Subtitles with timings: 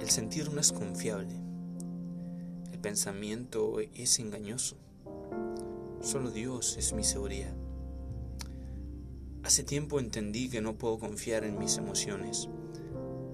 [0.00, 1.36] El sentir no es confiable.
[2.72, 4.78] El pensamiento es engañoso.
[6.00, 7.54] Solo Dios es mi seguridad.
[9.42, 12.48] Hace tiempo entendí que no puedo confiar en mis emociones.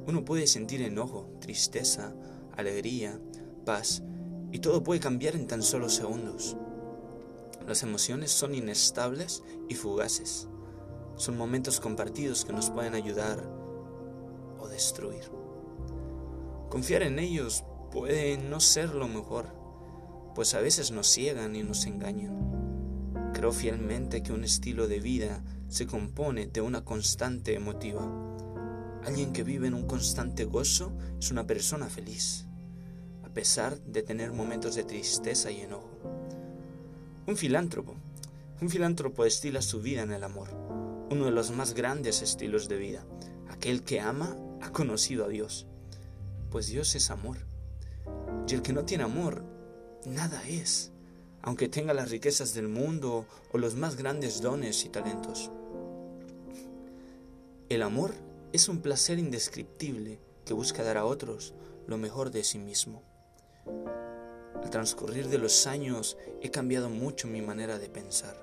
[0.08, 2.12] Uno puede sentir enojo, tristeza,
[2.56, 3.20] alegría,
[3.64, 4.02] paz,
[4.50, 6.56] y todo puede cambiar en tan solo segundos.
[7.64, 10.48] Las emociones son inestables y fugaces.
[11.14, 13.48] Son momentos compartidos que nos pueden ayudar
[14.58, 15.30] o destruir.
[16.68, 19.46] Confiar en ellos puede no ser lo mejor,
[20.34, 23.32] pues a veces nos ciegan y nos engañan.
[23.32, 28.02] Creo fielmente que un estilo de vida se compone de una constante emotiva.
[29.04, 32.46] Alguien que vive en un constante gozo es una persona feliz,
[33.24, 35.90] a pesar de tener momentos de tristeza y enojo.
[37.26, 37.94] Un filántropo.
[38.60, 40.48] Un filántropo estila su vida en el amor,
[41.10, 43.04] uno de los más grandes estilos de vida.
[43.50, 45.66] Aquel que ama ha conocido a Dios,
[46.56, 47.36] pues Dios es amor.
[48.48, 49.44] Y el que no tiene amor,
[50.06, 50.90] nada es,
[51.42, 55.50] aunque tenga las riquezas del mundo o los más grandes dones y talentos.
[57.68, 58.14] El amor
[58.54, 61.52] es un placer indescriptible que busca dar a otros
[61.86, 63.02] lo mejor de sí mismo.
[64.62, 68.34] Al transcurrir de los años he cambiado mucho mi manera de pensar.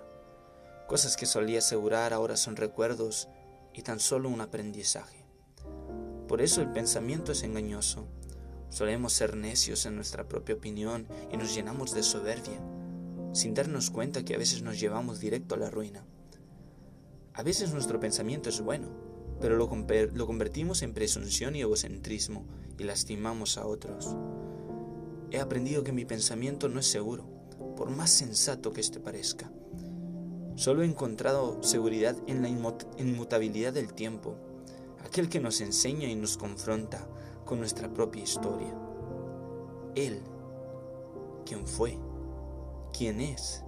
[0.88, 3.28] Cosas que solía asegurar ahora son recuerdos
[3.74, 5.23] y tan solo un aprendizaje.
[6.28, 8.08] Por eso el pensamiento es engañoso.
[8.70, 12.60] Solemos ser necios en nuestra propia opinión y nos llenamos de soberbia,
[13.34, 16.06] sin darnos cuenta que a veces nos llevamos directo a la ruina.
[17.34, 18.88] A veces nuestro pensamiento es bueno,
[19.42, 22.46] pero lo, convertimos en presunción y egocentrismo
[22.78, 24.16] y lastimamos a otros.
[25.32, 27.26] He aprendido que mi pensamiento no es seguro,
[27.76, 29.52] por más sensato que éste parezca.
[30.56, 34.38] Solo he encontrado seguridad en la inmutabilidad del tiempo,
[35.06, 37.08] aquel que nos enseña y nos confronta
[37.46, 38.74] con nuestra propia historia.
[39.96, 40.22] Él,
[41.46, 41.98] quien fue,
[42.98, 43.64] quién es,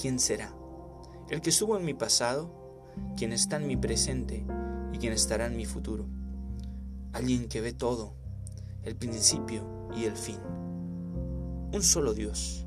[0.00, 0.54] quién será,
[1.30, 2.50] el que estuvo en mi pasado,
[3.16, 4.44] quien está en mi presente
[4.92, 6.06] y quien estará en mi futuro.
[7.12, 8.14] Alguien que ve todo,
[8.82, 10.40] el principio y el fin.
[11.72, 12.64] Un solo Dios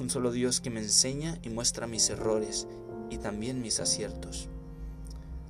[0.00, 2.66] un solo Dios que me enseña y muestra mis errores
[3.10, 4.48] y también mis aciertos.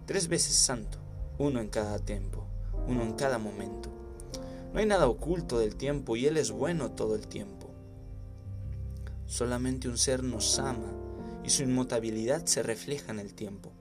[0.06, 0.98] Tres veces santo,
[1.38, 2.46] uno en cada tiempo,
[2.88, 3.90] uno en cada momento.
[4.72, 7.70] No hay nada oculto del tiempo y Él es bueno todo el tiempo.
[9.26, 10.92] Solamente un ser nos ama
[11.44, 13.72] y su inmutabilidad se refleja en el tiempo.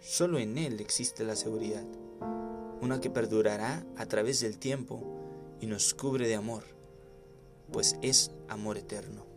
[0.00, 1.84] Solo en Él existe la seguridad,
[2.80, 5.02] una que perdurará a través del tiempo
[5.60, 6.64] y nos cubre de amor,
[7.70, 9.31] pues es amor eterno.